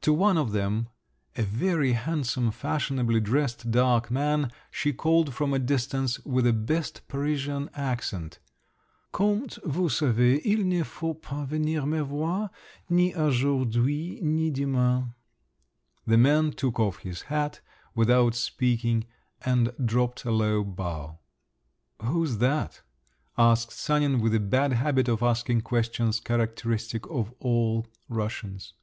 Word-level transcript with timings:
To 0.00 0.12
one 0.12 0.36
of 0.38 0.50
them, 0.50 0.88
a 1.36 1.44
very 1.44 1.92
handsome, 1.92 2.50
fashionably 2.50 3.20
dressed 3.20 3.70
dark 3.70 4.10
man, 4.10 4.50
she 4.72 4.92
called 4.92 5.32
from 5.32 5.54
a 5.54 5.60
distance 5.60 6.18
with 6.26 6.46
the 6.46 6.52
best 6.52 7.02
Parisian 7.06 7.70
accent, 7.72 8.40
"Comte, 9.12 9.60
vous 9.64 9.88
savez, 9.90 10.40
il 10.44 10.64
ne 10.64 10.82
faut 10.82 11.14
pas 11.14 11.46
venir 11.48 11.86
me 11.86 12.00
voir—ni 12.00 13.14
aujourd'hui 13.14 14.18
ni 14.20 14.50
demain." 14.50 15.14
The 16.08 16.18
man 16.18 16.50
took 16.50 16.80
off 16.80 16.98
his 16.98 17.22
hat, 17.30 17.60
without 17.94 18.34
speaking, 18.34 19.04
and 19.44 19.72
dropped 19.86 20.24
a 20.24 20.32
low 20.32 20.64
bow. 20.64 21.20
"Who's 22.02 22.38
that?" 22.38 22.82
asked 23.38 23.70
Sanin 23.72 24.20
with 24.20 24.32
the 24.32 24.40
bad 24.40 24.72
habit 24.72 25.06
of 25.06 25.22
asking 25.22 25.60
questions 25.60 26.18
characteristic 26.18 27.08
of 27.08 27.32
all 27.38 27.86
Russians. 28.08 28.74